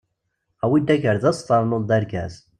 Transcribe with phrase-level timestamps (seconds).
[0.63, 2.33] Awi-d agerdas ternuḍ-d argaz!